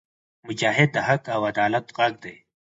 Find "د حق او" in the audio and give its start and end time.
0.93-1.41